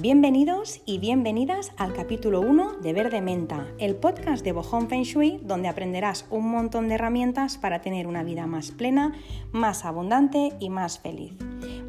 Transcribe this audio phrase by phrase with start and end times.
[0.00, 5.40] Bienvenidos y bienvenidas al capítulo 1 de Verde Menta, el podcast de Bohong Feng Shui,
[5.42, 9.12] donde aprenderás un montón de herramientas para tener una vida más plena,
[9.52, 11.34] más abundante y más feliz.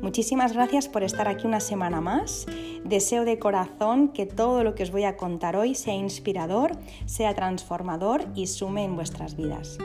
[0.01, 2.47] Muchísimas gracias por estar aquí una semana más.
[2.83, 6.73] Deseo de corazón que todo lo que os voy a contar hoy sea inspirador,
[7.05, 9.77] sea transformador y sume en vuestras vidas.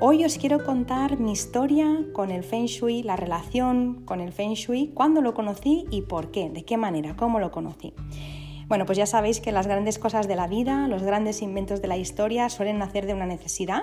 [0.00, 4.54] Hoy os quiero contar mi historia con el Feng Shui, la relación con el Feng
[4.54, 7.94] Shui, cuándo lo conocí y por qué, de qué manera, cómo lo conocí.
[8.68, 11.88] Bueno, pues ya sabéis que las grandes cosas de la vida, los grandes inventos de
[11.88, 13.82] la historia suelen nacer de una necesidad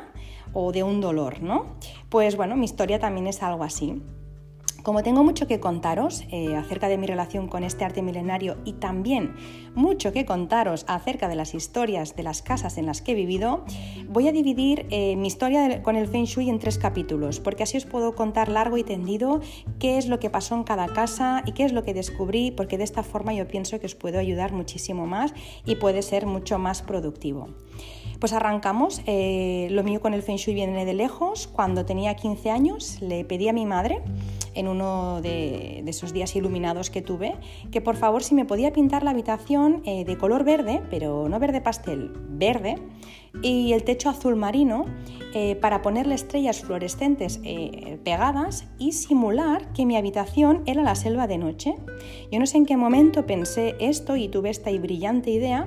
[0.54, 1.76] o de un dolor, ¿no?
[2.08, 4.02] Pues bueno, mi historia también es algo así.
[4.86, 8.74] Como tengo mucho que contaros eh, acerca de mi relación con este arte milenario y
[8.74, 9.34] también
[9.74, 13.66] mucho que contaros acerca de las historias de las casas en las que he vivido,
[14.08, 17.78] voy a dividir eh, mi historia con el Feng Shui en tres capítulos, porque así
[17.78, 19.42] os puedo contar largo y tendido
[19.80, 22.78] qué es lo que pasó en cada casa y qué es lo que descubrí, porque
[22.78, 25.34] de esta forma yo pienso que os puedo ayudar muchísimo más
[25.66, 27.48] y puede ser mucho más productivo.
[28.20, 29.02] Pues arrancamos.
[29.08, 31.48] Eh, lo mío con el Feng Shui viene de lejos.
[31.48, 34.04] Cuando tenía 15 años le pedí a mi madre
[34.56, 37.36] en uno de, esos días iluminados que tuve,
[37.72, 41.40] que por favor si me podía pintar la habitación eh, de color verde, pero no
[41.40, 42.76] verde pastel, verde,
[43.42, 44.86] y el techo azul marino
[45.34, 51.28] eh, para ponerle estrellas fluorescentes eh, pegadas y simular que mi habitación era la selva
[51.28, 51.76] de noche.
[52.32, 55.66] Yo no sé en qué momento pensé esto y tuve esta brillante idea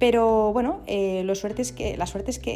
[0.00, 1.94] pero bueno, eh, la suerte es que,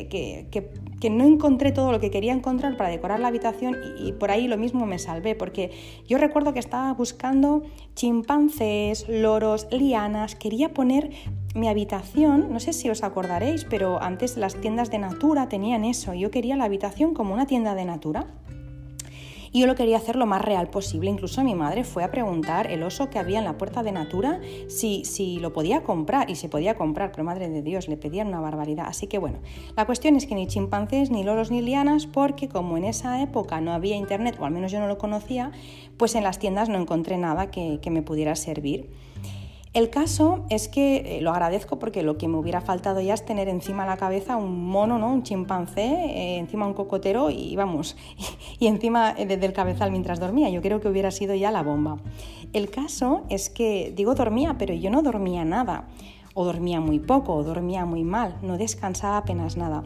[0.08, 0.70] que,
[1.10, 4.56] no encontré todo lo que quería encontrar para decorar la habitación y, por ahí lo
[4.56, 5.70] mismo me salvé, porque
[6.06, 7.62] yo recuerdo que estaba buscando
[7.94, 11.10] chimpancés, loros, lianas, quería poner
[11.54, 16.14] mi habitación, no sé si os acordaréis, pero antes las tiendas de Natura tenían eso,
[16.14, 18.26] yo quería la habitación como una tienda de Natura.
[19.54, 21.08] Y yo lo quería hacer lo más real posible.
[21.08, 24.40] Incluso mi madre fue a preguntar el oso que había en la puerta de Natura
[24.66, 26.28] si, si lo podía comprar.
[26.28, 28.86] Y se podía comprar, pero madre de Dios, le pedían una barbaridad.
[28.88, 29.38] Así que bueno,
[29.76, 33.60] la cuestión es que ni chimpancés, ni loros, ni lianas, porque como en esa época
[33.60, 35.52] no había internet, o al menos yo no lo conocía,
[35.98, 38.90] pues en las tiendas no encontré nada que, que me pudiera servir.
[39.74, 43.26] El caso es que eh, lo agradezco porque lo que me hubiera faltado ya es
[43.26, 45.12] tener encima la cabeza un mono, ¿no?
[45.12, 47.96] un chimpancé, eh, encima un cocotero y vamos,
[48.60, 50.48] y, encima eh, del cabezal mientras dormía.
[50.48, 51.98] Yo creo que hubiera sido ya la bomba.
[52.52, 55.88] El caso es que, digo dormía, pero yo no dormía nada,
[56.34, 59.82] o dormía muy poco, o dormía muy mal, no descansaba apenas nada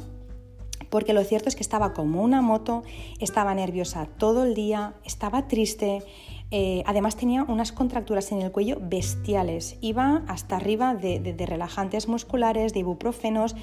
[0.90, 2.82] porque lo cierto es que estaba como una moto,
[3.20, 6.02] estaba nerviosa todo el día, estaba triste,
[6.50, 12.72] eh, además tenía unas contracturas en el cuello bestiales, iba hasta arriba de, relajantes musculares,
[12.72, 13.54] de ibuprofenos.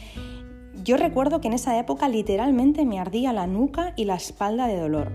[0.83, 4.77] Yo recuerdo que en esa época literalmente me ardía la nuca y la espalda de
[4.77, 5.11] dolor.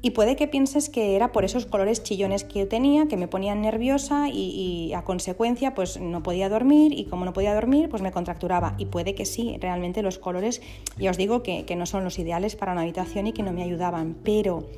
[0.00, 3.26] Y puede que pienses que era por esos colores chillones que yo tenía, que me
[3.26, 8.02] ponían nerviosa y, a consecuencia pues no podía dormir y como no podía dormir pues
[8.02, 8.76] me contracturaba.
[8.78, 10.62] Y puede que sí, realmente los colores,
[10.96, 13.52] ya os digo que, que no son los ideales para una habitación y que no
[13.52, 14.68] me ayudaban, pero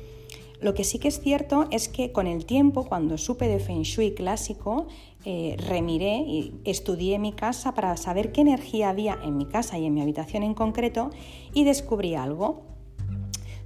[0.61, 3.83] lo que sí que es cierto es que con el tiempo, cuando supe de Feng
[3.83, 4.87] Shui clásico,
[5.25, 9.85] eh, remiré y estudié mi casa para saber qué energía había en mi casa y
[9.85, 11.11] en mi habitación en concreto
[11.53, 12.68] y descubrí algo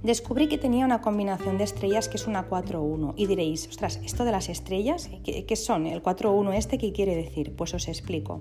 [0.04, 3.14] descubrí que tenía una combinación de estrellas que es una 4-1.
[3.16, 5.10] Y diréis, ostras, ¿esto de las estrellas?
[5.24, 5.86] ¿Qué, son?
[5.86, 7.56] ¿El 4-1 este qué quiere decir?
[7.56, 8.38] Pues os explico.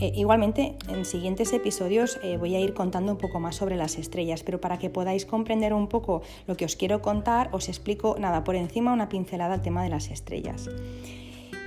[0.00, 3.98] Eh, igualmente, en siguientes episodios eh, voy a ir contando un poco más sobre las
[3.98, 8.16] estrellas, pero para que podáis comprender un poco lo que os quiero contar, os explico
[8.18, 10.68] nada por encima una pincelada al tema de las estrellas.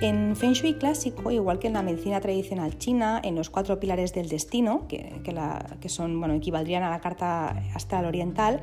[0.00, 4.14] En Feng Shui clásico, igual que en la medicina tradicional china, en los cuatro pilares
[4.14, 8.60] del destino, que, son, bueno, equivaldrían a la carta astral oriental,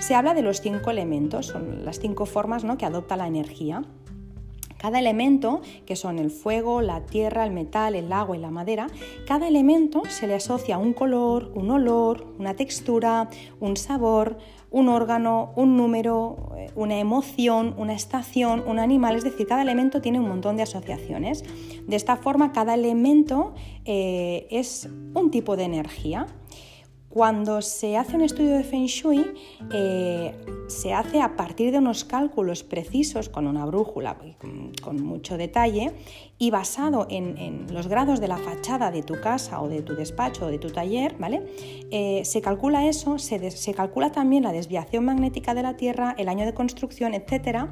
[0.00, 2.78] se habla de los cinco elementos, son las cinco formas ¿no?
[2.78, 3.84] que adopta la energía.
[4.78, 8.86] Cada elemento, que son el fuego, la tierra, el metal, el agua y la madera,
[9.26, 13.28] cada elemento se le asocia un color, un olor, una textura,
[13.60, 14.38] un sabor,
[14.70, 20.00] un órgano, un número, eh, una emoción, una estación, un animal, es decir, cada elemento
[20.00, 21.44] tiene un montón de asociaciones.
[21.86, 23.54] De esta forma, cada elemento
[23.84, 26.26] eh, es un tipo de energía.
[27.08, 29.34] Cuando se hace un estudio de Feng Shui,
[29.72, 30.34] eh,
[30.68, 34.18] se hace a partir de unos cálculos precisos con una brújula
[34.82, 35.92] con, mucho detalle
[36.38, 40.46] y basado en, los grados de la fachada de tu casa o de tu despacho
[40.46, 41.46] o de tu taller, ¿vale?
[41.90, 46.28] Eh, se calcula eso, se, se calcula también la desviación magnética de la Tierra, el
[46.28, 47.70] año de construcción, etcétera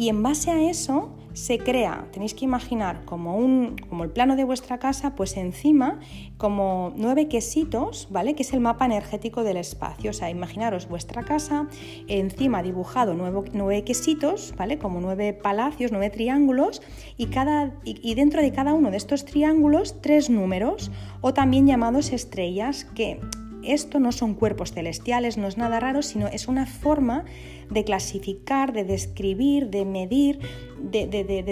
[0.00, 4.34] Y en base a eso se crea, tenéis que imaginar como, un, como el plano
[4.34, 6.00] de vuestra casa, pues encima
[6.38, 8.34] como nueve quesitos, ¿vale?
[8.34, 10.08] Que es el mapa energético del espacio.
[10.08, 11.68] O sea, imaginaros vuestra casa,
[12.08, 14.78] encima dibujado nueve, nueve quesitos, ¿vale?
[14.78, 16.80] Como nueve palacios, nueve triángulos,
[17.18, 22.14] y, cada, y dentro de cada uno de estos triángulos tres números, o también llamados
[22.14, 23.20] estrellas, que
[23.64, 27.24] esto no son cuerpos celestiales, no es nada raro, sino es una forma
[27.70, 30.40] de clasificar, de describir, de medir,
[30.80, 31.06] de,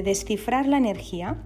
[0.05, 1.37] descifrar la energía.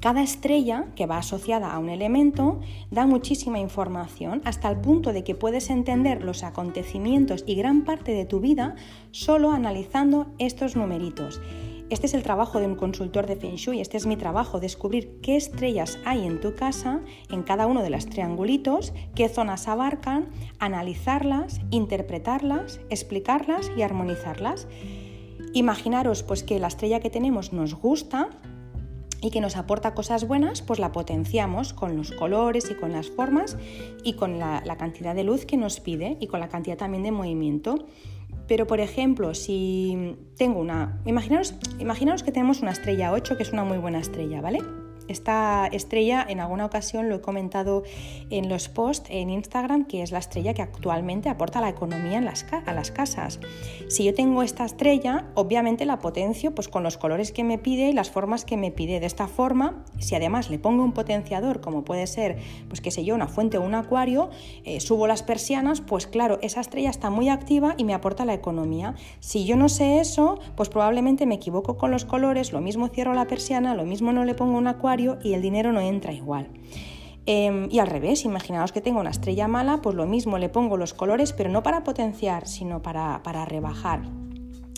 [0.00, 2.60] Cada estrella que va asociada a un elemento
[2.90, 8.12] da muchísima información hasta el punto de que puedes entender los acontecimientos y gran parte
[8.12, 8.74] de tu vida
[9.12, 11.40] solo analizando estos numeritos.
[11.92, 15.20] Este es el trabajo de un consultor de Feng Shui, este es mi trabajo, descubrir
[15.20, 20.30] qué estrellas hay en tu casa, en cada uno de los triangulitos, qué zonas abarcan,
[20.58, 24.68] analizarlas, interpretarlas, explicarlas y armonizarlas.
[25.52, 28.30] Imaginaros pues que la estrella que tenemos nos gusta,
[29.24, 33.08] y que nos aporta cosas buenas, pues la potenciamos con los colores y con las
[33.08, 33.56] formas
[34.02, 37.04] y con la, la, cantidad de luz que nos pide y con la cantidad también
[37.04, 37.86] de movimiento.
[38.52, 41.00] Pero, por ejemplo, si tengo una...
[41.06, 44.58] Imaginaros, imaginaros que tenemos una estrella 8, que es una muy buena estrella, ¿vale?
[45.12, 47.82] Esta estrella en alguna ocasión lo he comentado
[48.30, 52.72] en los posts en Instagram, que es la estrella que actualmente aporta la economía a
[52.72, 53.38] las casas.
[53.88, 57.90] Si yo tengo esta estrella, obviamente la potencio pues, con los colores que me pide
[57.90, 59.00] y las formas que me pide.
[59.00, 62.38] De esta forma, si además le pongo un potenciador, como puede ser,
[62.68, 64.30] pues qué sé yo, una fuente o un acuario,
[64.64, 68.32] eh, subo las persianas, pues claro, esa estrella está muy activa y me aporta la
[68.32, 68.94] economía.
[69.20, 73.12] Si yo no sé eso, pues probablemente me equivoco con los colores, lo mismo cierro
[73.12, 76.48] la persiana, lo mismo no le pongo un acuario y el dinero no entra igual.
[77.26, 80.76] Em, y al revés, imaginaos que tengo una estrella mala, pues lo mismo, le pongo
[80.76, 84.02] los colores, pero no para potenciar, sino para, para rebajar.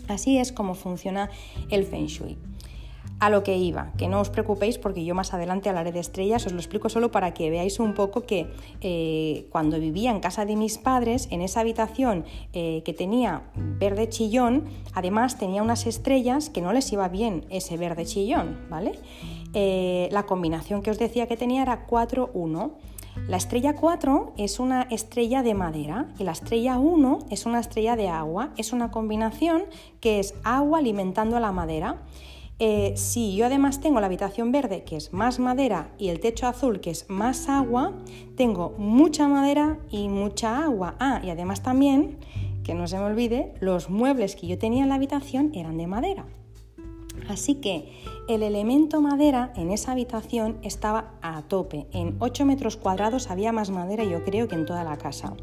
[0.08, 1.30] Así es como funciona
[1.70, 2.36] el Feng Shui
[3.20, 6.46] a lo que iba, que no os preocupéis porque yo más adelante hablaré de estrellas,
[6.46, 8.48] os lo explico solo para que veáis un poco que
[8.80, 14.08] eh, cuando vivía en casa de mis padres, en esa habitación eh, que tenía verde
[14.08, 18.92] chillón, además tenía unas estrellas que no les iba bien ese verde chillón, ¿vale?
[19.54, 22.72] Eh, la combinación que os decía que tenía era 4-1.
[23.28, 27.94] La estrella 4 es una estrella de madera y la estrella 1 es una estrella
[27.94, 28.50] de agua.
[28.56, 29.64] Es una combinación
[30.00, 32.02] que es agua alimentando a la madera.
[32.58, 36.46] Eh, si yo además tengo la habitación verde, que es más madera, y el techo
[36.46, 37.92] azul, que es más agua,
[38.36, 40.94] tengo mucha madera y mucha agua.
[41.00, 42.18] Ah, y además también,
[42.62, 45.86] que no se me olvide, los muebles que yo tenía en la habitación eran de
[45.86, 46.26] madera.
[47.28, 47.92] Así que
[48.28, 51.86] el elemento madera en esa habitación estaba a tope.
[51.92, 55.34] En 8 metros cuadrados había más madera, yo creo, que en toda la casa.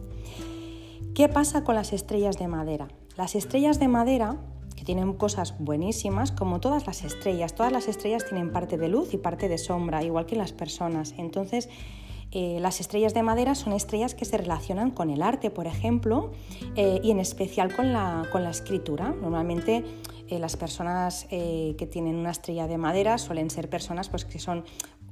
[1.16, 2.88] ¿Qué pasa con las estrellas de madera?
[3.18, 4.38] Las estrellas de madera
[4.76, 7.54] que tienen cosas buenísimas, como todas las estrellas.
[7.54, 11.14] Todas las estrellas tienen parte de luz y parte de sombra, igual que las personas.
[11.20, 11.70] Entonces,
[12.32, 16.32] eh, las estrellas de madera son estrellas que se relacionan con el arte, por ejemplo,
[16.76, 19.14] eh, y en especial con la, con la escritura.
[19.22, 19.84] Normalmente
[20.32, 24.64] eh, las personas que tienen una estrella de madera suelen ser personas pues, que son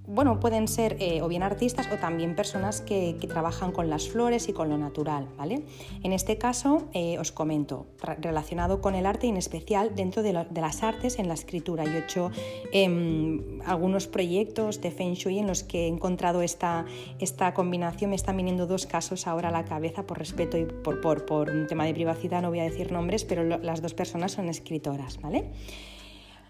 [0.09, 4.49] bueno, pueden ser eh, o bien artistas o también personas que, trabajan con las flores
[4.49, 5.63] y con lo natural, ¿vale?
[6.01, 7.85] En este caso, eh, os comento,
[8.19, 11.83] relacionado con el arte y en especial dentro de, las artes en la escritura.
[11.83, 12.31] Yo he hecho
[12.71, 16.85] em, algunos proyectos de Feng Shui en los que he encontrado esta,
[17.19, 18.09] esta combinación.
[18.09, 21.67] Me están viniendo dos casos ahora a la cabeza por respeto y por, por, un
[21.67, 25.51] tema de privacidad, no voy a decir nombres, pero las dos personas son escritoras, ¿vale?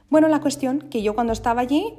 [0.09, 1.93] Bueno, la cuestión que yo cuando estaba allí...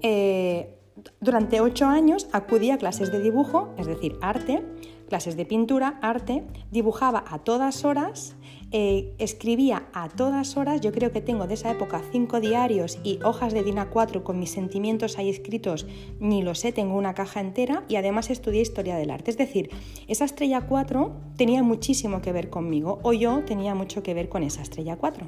[1.21, 4.63] Durante ocho años acudí a clases de dibujo, es decir, arte,
[5.09, 8.37] clases de pintura, arte, dibujaba a todas horas,
[8.73, 13.19] eh, escribía a todas horas, yo creo que tengo de esa época cinco diarios y
[13.25, 15.87] hojas de DIN 4 con mis sentimientos ahí escritos,
[16.21, 19.33] ni lo sé, tengo una caja entera y además estudié historia del arte.
[19.33, 19.71] Es decir,
[20.07, 24.45] esa estrella 4 tenía muchísimo que ver conmigo o yo tenía mucho que ver con
[24.45, 25.27] esa estrella 4.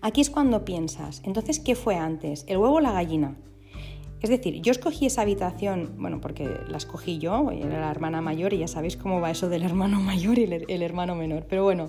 [0.00, 2.44] Aquí es cuando piensas, entonces, ¿qué fue antes?
[2.46, 3.36] ¿El huevo o la gallina?
[4.24, 8.54] Es decir, yo escogí esa habitación, bueno, porque la escogí yo, era la hermana mayor
[8.54, 11.88] y ya sabéis cómo va eso del hermano mayor y el, hermano menor, pero bueno,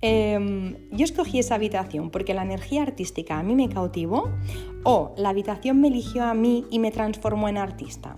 [0.00, 4.30] em, yo escogí esa habitación porque la energía artística a mí me cautivó
[4.82, 8.16] o la habitación me eligió a mí y me transformó en artista.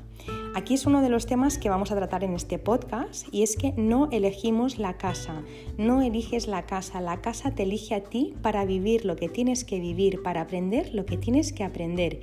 [0.54, 3.56] Aquí es uno de los temas que vamos a tratar en este podcast y es
[3.56, 5.42] que no elegimos la casa,
[5.76, 9.64] no eliges la casa, la casa te elige a ti para vivir lo que tienes
[9.64, 12.20] que vivir, para aprender lo que tienes que aprender.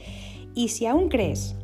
[0.55, 1.55] Y si aún crees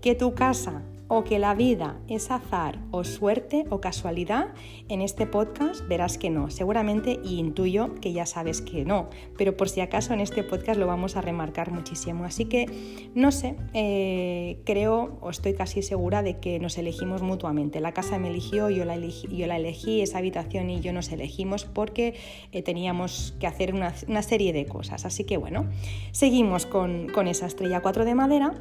[0.00, 4.48] que tu casa o que la vida es azar o suerte o casualidad,
[4.88, 6.50] en este podcast verás que no.
[6.50, 10.78] Seguramente y intuyo que ya sabes que no, pero por si acaso en este podcast
[10.78, 12.24] lo vamos a remarcar muchísimo.
[12.24, 12.66] Así que
[13.14, 17.80] no sé, eh, creo o estoy casi segura de que nos elegimos mutuamente.
[17.80, 21.10] La casa me eligió, yo la elegí, yo la elegí esa habitación y yo nos
[21.12, 22.14] elegimos porque
[22.52, 25.04] eh, teníamos que hacer una, serie de cosas.
[25.04, 25.66] Así que bueno,
[26.10, 28.54] seguimos con, con esa estrella 4 de madera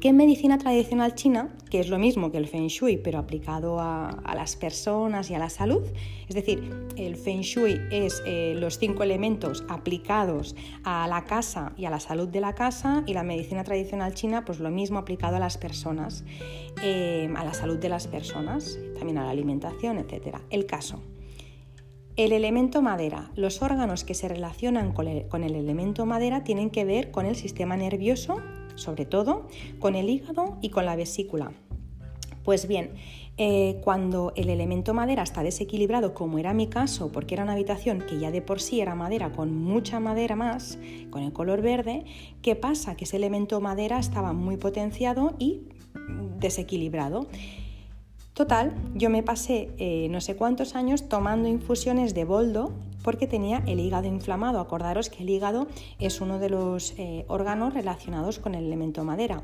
[0.00, 4.22] que medicina tradicional china, que es lo mismo que el Feng Shui, pero aplicado a,
[4.34, 5.82] las personas y a la salud,
[6.28, 11.86] es decir, el Feng Shui es eh, los cinco elementos aplicados a la casa y
[11.86, 15.36] a la salud de la casa, y la medicina tradicional china, pues lo mismo aplicado
[15.36, 16.24] a las personas,
[16.82, 20.38] eh, a la salud de las personas, también a la alimentación, etc.
[20.50, 21.02] El caso.
[22.18, 23.30] El elemento madera.
[23.36, 27.76] Los órganos que se relacionan con el, elemento madera tienen que ver con el sistema
[27.76, 28.42] nervioso
[28.78, 31.52] sobre todo con el hígado y con la vesícula.
[32.44, 32.92] Pues bien,
[33.36, 38.00] eh, cuando el elemento madera está desequilibrado, como era mi caso, porque era una habitación
[38.00, 40.78] que ya de por sí era madera con mucha madera más,
[41.10, 42.04] con el color verde,
[42.42, 42.96] ¿qué pasa?
[42.96, 45.60] Que ese elemento madera estaba muy potenciado y
[46.40, 47.26] desequilibrado.
[48.34, 52.72] Total, yo me pasé eh, no sé cuántos años tomando infusiones de boldo
[53.08, 54.60] porque tenía el hígado inflamado.
[54.60, 55.66] Acordaros que el hígado
[55.98, 59.42] es uno de los eh, órganos relacionados con el elemento madera.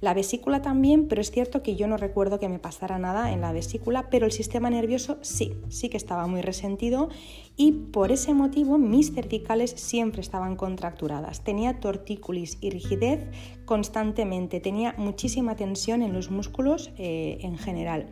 [0.00, 3.42] La vesícula también, pero es cierto que yo no recuerdo que me pasara nada en
[3.42, 7.10] la vesícula, pero el sistema nervioso sí, sí que estaba muy resentido
[7.54, 11.44] y por ese motivo mis cervicales siempre estaban contracturadas.
[11.44, 13.26] Tenía tortícolis y rigidez
[13.66, 18.06] constantemente, tenía muchísima tensión en los músculos eh, en general.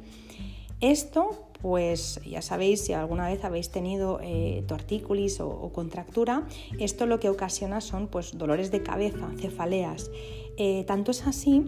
[0.83, 6.47] Esto pues ya sabéis, si alguna vez habéis tenido eh, tortícolis o, contractura,
[6.79, 10.11] esto lo que ocasiona son pues, dolores de cabeza, cefaleas.
[10.57, 11.65] Eh, tanto es así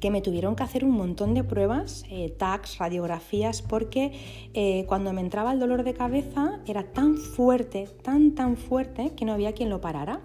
[0.00, 5.22] que me tuvieron que hacer un montón de pruebas, eh, tags, radiografías, porque cuando me
[5.22, 9.70] entraba el dolor de cabeza era tan fuerte, tan, tan fuerte, que no había quien
[9.70, 10.20] lo parara.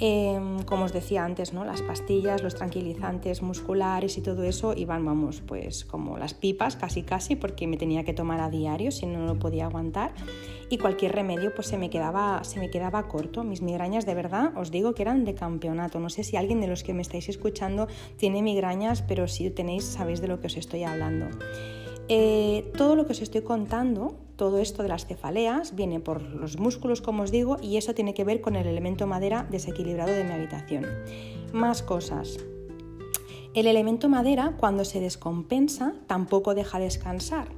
[0.00, 1.64] Em, como os decía antes, ¿no?
[1.64, 7.02] las pastillas, los tranquilizantes musculares y todo eso iban, vamos, pues como las pipas, casi
[7.02, 10.12] casi, porque me tenía que tomar a diario, si no, no lo podía aguantar.
[10.70, 13.42] Y cualquier remedio pues se me, quedaba, se me quedaba corto.
[13.42, 15.98] Mis migrañas de verdad os digo que eran de campeonato.
[15.98, 19.84] No sé si alguien de los que me estáis escuchando tiene migrañas, pero si tenéis
[19.84, 21.26] sabéis de lo que os estoy hablando.
[22.08, 26.58] Eh, todo lo que os estoy contando, todo esto de las cefaleas, viene por los
[26.58, 30.22] músculos, como os digo, y eso tiene que ver con el elemento madera desequilibrado de
[30.22, 30.86] mi habitación.
[31.52, 32.38] Más cosas.
[33.52, 37.48] El elemento madera, cuando se descompensa, tampoco deja descansar.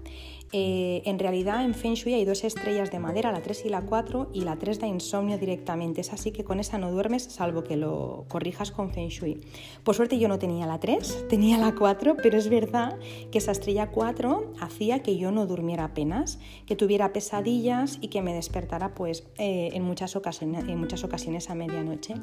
[0.53, 3.83] Eh, en realidad en Feng Shui hay dos estrellas de madera, la 3 y la
[3.83, 6.01] 4, y la 3 da insomnio directamente.
[6.01, 9.41] Es así que con esa no duermes, salvo que lo corrijas con Feng Shui.
[9.85, 12.99] Por suerte yo no tenía la 3, tenía la 4, pero es verdad
[13.31, 18.21] que esa estrella 4 hacía que yo no durmiera apenas, que tuviera pesadillas y que
[18.21, 22.15] me despertara pues, eh, en, muchas en muchas ocasiones a medianoche.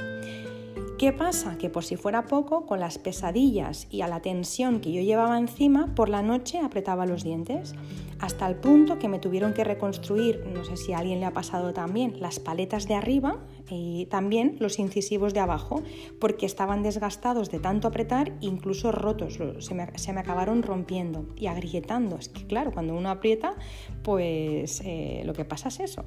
[0.98, 1.60] ¿Qué pasa?
[1.60, 5.38] Que por si fuera poco, con las pesadillas y a la tensión que yo llevaba
[5.38, 7.76] encima, por la noche apretaba los dientes,
[8.20, 11.34] hasta el punto que me tuvieron que reconstruir, no sé si a alguien le ha
[11.34, 13.38] pasado también, las paletas de arriba
[13.70, 15.84] y también los incisivos de abajo,
[16.20, 22.18] porque estaban desgastados de tanto apretar, incluso rotos, se me, acabaron rompiendo y agrietando.
[22.18, 23.56] Es que claro, cuando uno aprieta,
[24.04, 26.06] pues eh, lo que pasa es eso.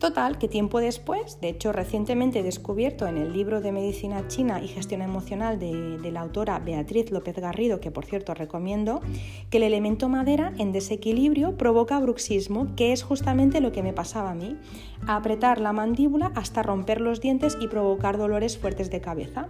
[0.00, 4.66] Total, que tiempo después, de hecho recientemente descubierto en el libro de Medicina China y
[4.66, 9.02] Gestión Emocional de, la autora Beatriz López Garrido, que por cierto recomiendo,
[9.50, 14.30] que el elemento madera en desequilibrio provoca bruxismo, que es justamente lo que me pasaba
[14.30, 14.56] a mí,
[15.06, 19.48] apretar la mandíbula hasta romper los dientes y provocar dolores fuertes de cabeza.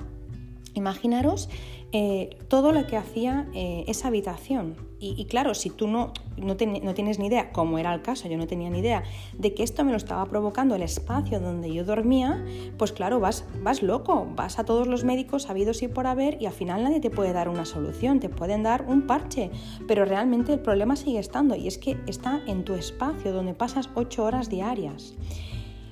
[0.74, 1.48] Imaginaros
[1.92, 4.76] eh, todo lo que hacía eh, esa habitación.
[5.02, 8.46] Y, claro, si tú no, no, tienes ni idea, como era el caso, yo no
[8.46, 12.44] tenía ni idea, de que esto me lo estaba provocando el espacio donde yo dormía,
[12.76, 16.44] pues claro, vas, vas loco, vas a todos los médicos sabidos y por haber y
[16.44, 19.50] al final nadie te puede dar una solución, te pueden dar un parche,
[19.88, 23.88] pero realmente el problema sigue estando y es que está en tu espacio donde pasas
[23.94, 25.14] ocho horas diarias.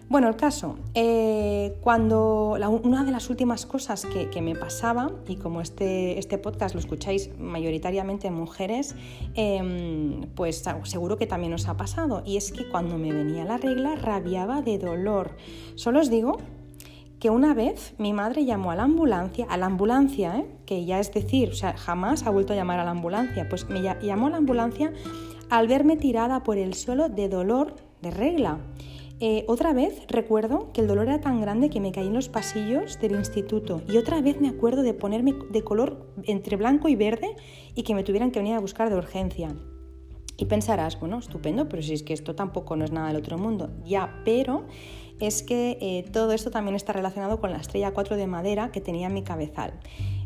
[0.08, 5.60] Bueno, el caso, eh, cuando una de las últimas cosas que, me pasaba, y como
[5.60, 8.94] este, este, podcast lo escucháis mayoritariamente mujeres,
[9.34, 13.58] em, pues seguro que también os ha pasado, y es que cuando me venía la
[13.58, 15.36] regla rabiaba de dolor.
[15.74, 16.38] Solo os digo
[17.20, 20.46] que una vez mi madre llamó a la ambulancia, a la ambulancia, ¿eh?
[20.64, 23.68] que ya es decir, o sea, jamás ha vuelto a llamar a la ambulancia, pues
[23.68, 24.90] me llamó a la ambulancia
[25.50, 28.58] al verme tirada por el suelo de dolor de regla.
[29.20, 32.28] Eh, otra vez recuerdo que el dolor era tan grande que me caí en los
[32.28, 36.94] pasillos del instituto y otra vez me acuerdo de ponerme de color entre blanco y
[36.94, 37.34] verde
[37.74, 39.56] y que me tuvieran que venir a buscar de urgencia.
[40.36, 43.38] Y pensarás, bueno, estupendo, pero si es que esto tampoco no es nada del otro
[43.38, 43.70] mundo.
[43.84, 44.66] Ya, pero
[45.18, 48.80] es que eh, todo esto también está relacionado con la estrella 4 de madera que
[48.80, 49.80] tenía en mi cabezal.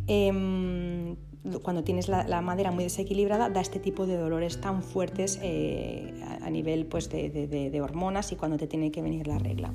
[0.06, 1.16] Em,
[1.62, 6.50] cuando tienes la, madera muy desequilibrada, da este tipo de dolores tan fuertes eh, a,
[6.50, 9.72] nivel pues, de hormonas y cuando te tiene que venir la regla.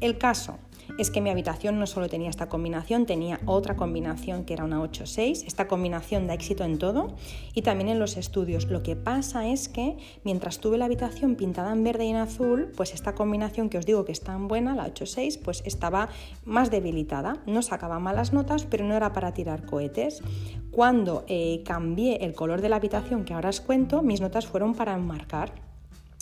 [0.00, 0.58] El caso
[0.98, 4.80] es que mi habitación no solo tenía esta combinación, tenía otra combinación que era una
[4.80, 5.44] 8-6.
[5.46, 7.16] Esta combinación da éxito en todo
[7.54, 8.66] y también en los estudios.
[8.66, 12.72] Lo que pasa es que mientras tuve la habitación pintada en verde y en azul,
[12.76, 16.10] pues esta combinación que os digo que es tan buena, la 8-6, pues estaba
[16.44, 17.42] más debilitada.
[17.46, 20.22] No sacaba malas notas, pero no era para tirar cohetes.
[20.70, 24.74] Cuando eh, cambié el color de la habitación que ahora os cuento, mis notas fueron
[24.74, 25.52] para enmarcar.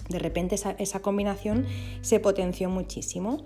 [0.08, 1.66] De repente esa combinación
[2.00, 3.44] se potenció muchísimo.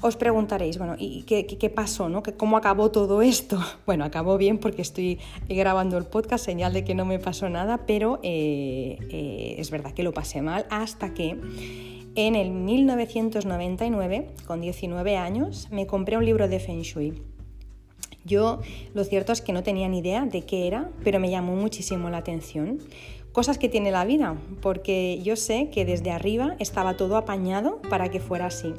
[0.00, 2.08] Os preguntaréis, bueno, ¿y qué, pasó?
[2.08, 2.22] ¿no?
[2.22, 3.58] ¿Cómo acabó todo esto?
[3.86, 7.86] Bueno, acabó bien porque estoy grabando el podcast, señal de que no me pasó nada,
[7.86, 11.36] pero eh, eh, es verdad que lo pasé mal hasta que
[12.14, 17.22] en el 1999, con 19 años, me compré un libro de Feng Shui.
[18.24, 18.60] Yo
[18.94, 22.10] lo cierto es que no tenía ni idea de qué era, pero me llamó muchísimo
[22.10, 22.78] la atención.
[23.32, 28.10] Cosas que tiene la vida, porque yo sé que desde arriba estaba todo apañado para
[28.10, 28.74] que fuera así.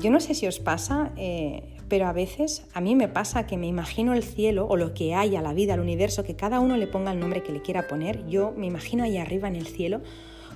[0.00, 3.58] Yo no sé si os pasa, eh, pero a veces a mí me pasa que
[3.58, 6.58] me imagino el cielo o lo que hay a la vida, al universo, que cada
[6.58, 8.26] uno le ponga el nombre que le quiera poner.
[8.26, 10.00] Yo me imagino ahí arriba en el cielo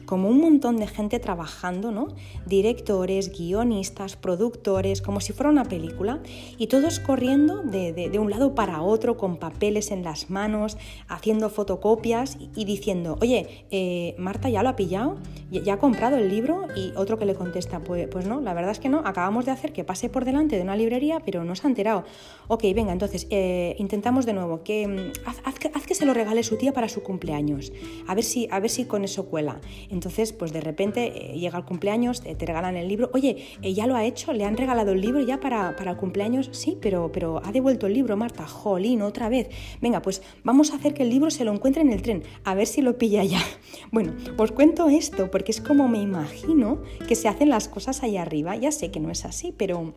[0.06, 2.08] como un montón de gente trabajando, ¿no?
[2.46, 6.20] Directores, guionistas, productores, como si fuera una película,
[6.58, 10.76] y todos corriendo de, un lado para otro con papeles en las manos,
[11.08, 15.16] haciendo fotocopias y, diciendo, oye, eh, Marta ya lo ha pillado,
[15.50, 18.70] ya, ha comprado el libro, y otro que le contesta, pues, pues no, la verdad
[18.70, 21.54] es que no, acabamos de hacer que pase por delante de una librería, pero no
[21.54, 22.04] se ha enterado.
[22.49, 26.56] Ok, venga, entonces, eh, intentamos de nuevo, que mm, haz, que se lo regale su
[26.56, 27.73] tía para su cumpleaños,
[28.06, 29.61] a ver si, a ver si con eso cuela.
[29.94, 33.10] Entonces, pues de repente eh, llega el cumpleaños, te, regalan el libro.
[33.14, 36.50] Oye, ya lo ha hecho, le han regalado el libro ya para, para el cumpleaños.
[36.52, 38.46] Sí, pero, pero ha devuelto el libro, Marta.
[38.46, 39.48] Jolín, otra vez.
[39.80, 42.54] Venga, pues vamos a hacer que el libro se lo encuentre en el tren, a
[42.54, 43.40] ver si lo pilla ya.
[43.92, 48.22] Bueno, os cuento esto porque es como me imagino que se hacen las cosas allá
[48.22, 48.56] arriba.
[48.56, 49.95] Ya sé que no es así, pero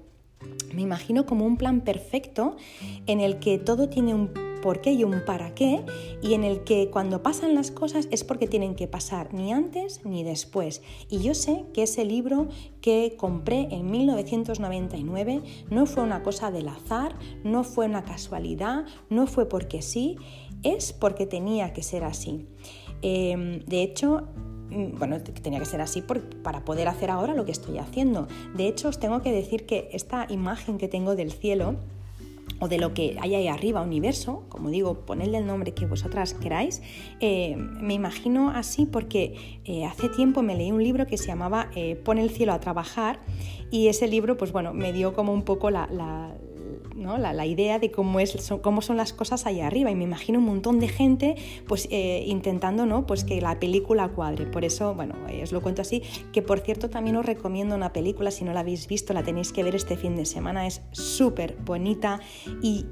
[0.73, 2.57] me imagino como un plan perfecto
[3.07, 5.85] en el que todo tiene un por qué y un para qué,
[6.21, 10.01] y en el que cuando pasan las cosas es porque tienen que pasar ni antes
[10.03, 10.81] ni después.
[11.09, 12.49] Y yo sé que ese libro
[12.81, 19.25] que compré en 1999 no fue una cosa del azar, no fue una casualidad, no
[19.25, 20.17] fue porque sí,
[20.63, 22.45] es porque tenía que ser así.
[23.01, 24.27] Em, de hecho,
[24.69, 26.03] mm, bueno, tenía que ser así
[26.43, 28.27] para poder hacer ahora lo que estoy haciendo.
[28.53, 31.77] De hecho, os tengo que decir que esta imagen que tengo del cielo,
[32.59, 36.33] o de lo que hay ahí arriba, universo, como digo, ponedle el nombre que vosotras
[36.33, 36.81] queráis,
[37.19, 41.69] eh, me imagino así porque eh, hace tiempo me leí un libro que se llamaba
[41.75, 43.19] eh, Pon el cielo a trabajar
[43.71, 46.35] y ese libro, pues bueno, me dio como un poco la, la,
[47.45, 50.45] idea de cómo, es, son, cómo son las cosas ahí arriba y me imagino un
[50.45, 51.35] montón de gente
[51.67, 53.05] pues eh, intentando ¿no?
[53.05, 54.45] pues que la película cuadre.
[54.45, 58.31] Por eso, bueno, os lo cuento así, que por cierto también os recomiendo una película,
[58.31, 61.57] si no la habéis visto, la tenéis que ver este fin de semana, es súper
[61.63, 62.19] bonita
[62.61, 62.85] y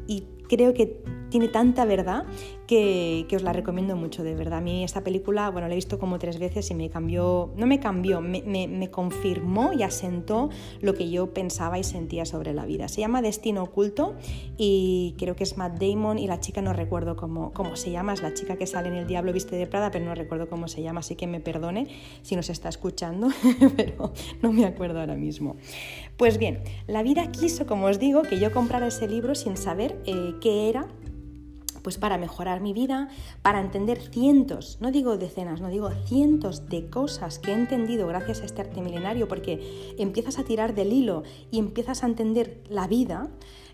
[0.47, 2.25] creo que tiene tanta verdad
[2.67, 4.60] que, os la recomiendo mucho, de verdad.
[4.60, 7.65] A mí esta película, bueno, la he visto como tres veces y me cambió, no
[7.67, 10.49] me cambió, me, confirmó y asentó
[10.82, 12.88] lo que yo pensaba y sentía sobre la vida.
[12.88, 14.15] Se llama Destino Oculto
[14.58, 18.13] y creo que es Matt Damon y la chica no recuerdo cómo, cómo se llama,
[18.13, 20.67] es la chica que sale en El Diablo Viste de Prada, pero no recuerdo cómo
[20.67, 21.88] se llama, así que me perdone
[22.21, 23.30] si nos está escuchando,
[23.75, 25.58] pero no me acuerdo ahora mismo.
[26.17, 30.01] Pues bien, la vida quiso, como os digo, que yo comprara ese libro sin saber
[30.06, 30.88] eh, qué era
[31.86, 33.10] pues para mejorar mi vida,
[33.43, 38.41] para entender cientos, no digo decenas, no digo cientos de cosas que he entendido gracias
[38.41, 41.21] a este arte milenario, porque empiezas a tirar del hilo
[41.52, 43.30] y empiezas a entender la vida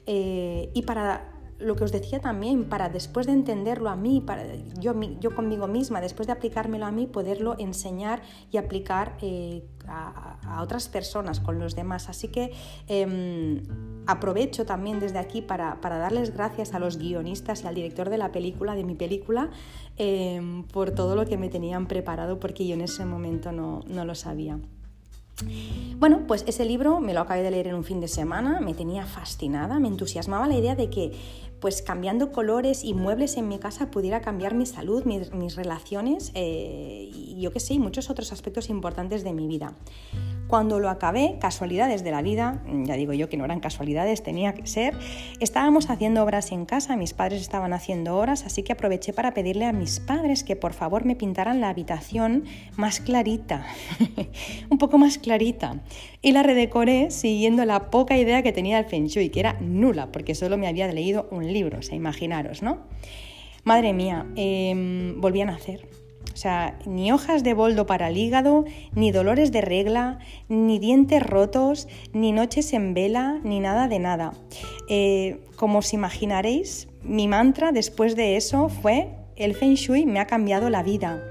[0.08, 1.31] eh, y para
[1.62, 4.44] lo que os decía también, para después de entenderlo a mí, para
[4.80, 8.22] yo, yo conmigo misma, después de aplicármelo a mí, poderlo enseñar
[8.52, 12.10] y aplicar eh, a, otras personas, con los demás.
[12.10, 12.54] Así que
[12.88, 13.62] em,
[14.08, 18.32] aprovecho también desde aquí para, darles gracias a los guionistas y al director de la
[18.32, 19.50] película, de mi película,
[19.98, 24.06] em, por todo lo que me tenían preparado, porque yo en ese momento no, no
[24.06, 24.60] lo sabía.
[25.98, 28.74] Bueno, pues ese libro me lo acabé de leer en un fin de semana, me
[28.74, 31.12] tenía fascinada, me entusiasmaba la idea de que
[31.62, 37.10] pues cambiando colores y muebles en mi casa pudiera cambiar mi salud, mis, relaciones eh,
[37.14, 39.76] y yo qué sé, muchos otros aspectos importantes de mi vida.
[40.52, 44.54] Cuando lo acabé, casualidades de la vida, ya digo yo que no eran casualidades, tenía
[44.54, 44.94] que ser,
[45.40, 49.64] estábamos haciendo obras en casa, mis padres estaban haciendo horas, así que aproveché para pedirle
[49.64, 52.44] a mis padres que por favor me pintaran la habitación
[52.76, 53.66] más clarita,
[54.70, 55.80] un poco más clarita.
[56.22, 60.12] Y la redecoré siguiendo la poca idea que tenía del Feng Shui, que era nula,
[60.12, 62.80] porque solo me había leído un libro, o sea, imaginaros, ¿no?
[63.64, 65.88] Madre mía, eh, volví a nacer.
[66.34, 71.22] O sea, ni hojas de boldo para el hígado, ni dolores de regla, ni dientes
[71.24, 74.34] rotos, ni noches en vela, ni nada de nada.
[74.90, 80.28] Eh, como os imaginaréis, mi mantra después de eso fue, el Feng Shui me ha
[80.28, 81.31] cambiado la vida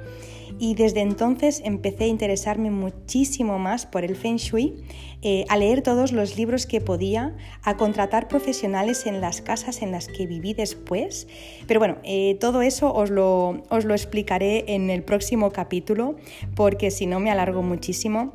[0.61, 4.75] y desde entonces empecé a interesarme muchísimo más por el Feng Shui,
[5.23, 9.91] eh, a leer todos los libros que podía, a contratar profesionales en las casas en
[9.91, 11.29] las que viví después.
[11.67, 16.17] Pero bueno, eh, todo eso os lo, os lo explicaré en el próximo capítulo
[16.55, 18.35] porque si no me alargo muchísimo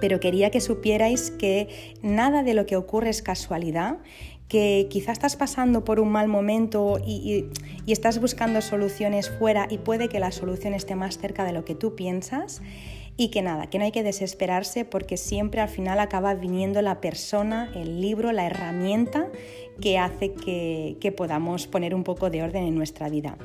[0.00, 3.98] pero quería que supierais que nada de lo que ocurre es casualidad,
[4.48, 7.46] que quizás estás pasando por un mal momento y,
[7.86, 11.74] estás buscando soluciones fuera y puede que la solución esté más cerca de lo que
[11.74, 12.60] tú piensas
[13.16, 17.00] y que nada, que no hay que desesperarse porque siempre al final acaba viniendo la
[17.00, 19.28] persona, el libro, la herramienta
[19.80, 23.36] que hace que, podamos poner un poco de orden en nuestra vida.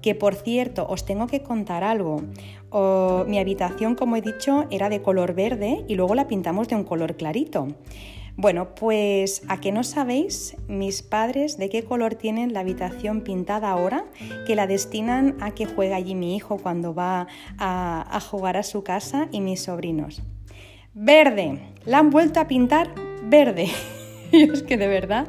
[0.00, 2.22] Que por cierto, os tengo que contar algo.
[3.26, 6.84] mi habitación, como he dicho, era de color verde y luego la pintamos de un
[6.84, 7.68] color clarito.
[8.40, 13.68] Bueno, pues a que no sabéis mis padres de qué color tienen la habitación pintada
[13.68, 14.04] ahora,
[14.46, 17.26] que la destinan a que juegue allí mi hijo cuando va
[17.58, 20.22] a, a jugar a su casa y mis sobrinos.
[20.94, 23.72] Verde, la han vuelto a pintar verde.
[24.32, 25.26] Es que de verdad,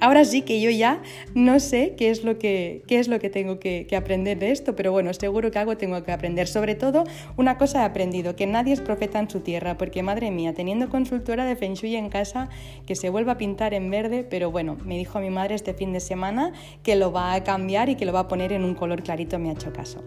[0.00, 1.02] ahora sí que yo ya
[1.34, 4.76] no sé qué es lo que, qué es lo que tengo que, aprender de esto,
[4.76, 6.46] pero bueno, seguro que algo tengo que aprender.
[6.46, 7.04] Sobre todo,
[7.36, 10.88] una cosa he aprendido, que nadie es profeta en su tierra, porque madre mía, teniendo
[10.88, 12.48] consultora de Feng Shui en casa,
[12.86, 15.92] que se vuelva a pintar en verde, pero bueno, me dijo mi madre este fin
[15.92, 18.74] de semana que lo va a cambiar y que lo va a poner en un
[18.74, 20.02] color clarito, me ha hecho caso.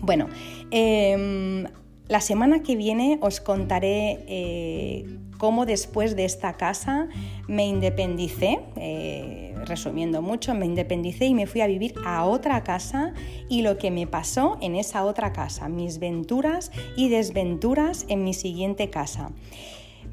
[0.00, 0.28] Bueno,
[0.70, 1.64] em,
[2.08, 5.06] la semana que viene os contaré eh,
[5.44, 7.06] cómo después de esta casa
[7.48, 13.12] me independicé, eh, resumiendo mucho, me independicé y me fui a vivir a otra casa
[13.50, 18.32] y lo que me pasó en esa otra casa, mis venturas y desventuras en mi
[18.32, 19.32] siguiente casa.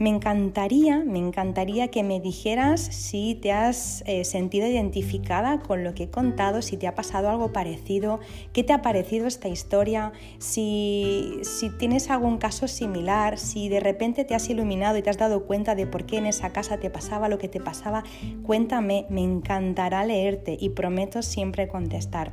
[0.02, 5.94] Me encantaría, me encantaría que me dijeras si te has eh, sentido identificada con lo
[5.94, 8.20] que he contado, si te ha pasado algo parecido,
[8.52, 14.26] qué te ha parecido esta historia, si, si tienes algún caso similar, si de repente
[14.26, 16.90] te has iluminado y te has dado cuenta de por qué en esa casa te
[16.90, 18.04] pasaba lo que te pasaba,
[18.42, 22.32] cuéntame, me encantará leerte y prometo siempre contestar.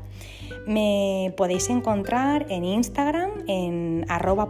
[0.67, 4.49] Me podéis encontrar en Instagram en arroba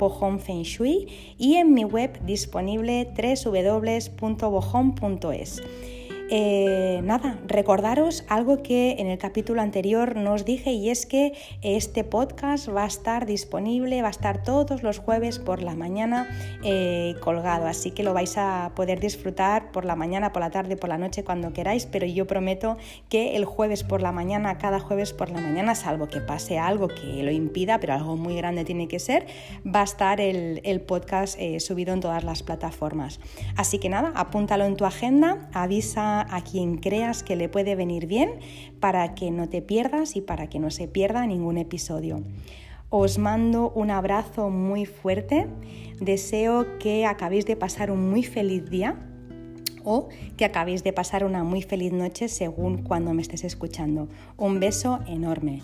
[1.38, 4.12] y en mi web disponible www.bojón.es.
[6.30, 12.04] Eh, nada, recordaros algo que en el capítulo anterior nos dije y es que este
[12.04, 16.28] podcast va a estar disponible, va a estar todos los jueves por la mañana
[16.62, 20.76] eh, colgado, así que lo vais a poder disfrutar por la mañana, por la tarde,
[20.76, 22.76] por la noche, cuando queráis, pero yo prometo
[23.08, 26.88] que el jueves por la mañana, cada jueves por la mañana, salvo que pase algo
[26.88, 29.26] que lo impida, pero algo muy grande tiene que ser,
[29.64, 33.18] va a estar el, podcast eh, subido en todas las plataformas.
[33.56, 38.06] Así que nada, apúntalo en tu agenda, avisa a quien creas que le puede venir
[38.06, 38.30] bien
[38.80, 42.22] para que no te pierdas y para que no se pierda ningún episodio.
[42.90, 45.46] Os mando un abrazo muy fuerte,
[46.00, 48.96] deseo que acabéis de pasar un muy feliz día
[49.84, 54.08] o que acabéis de pasar una muy feliz noche según cuando me estés escuchando.
[54.36, 55.62] Un beso enorme.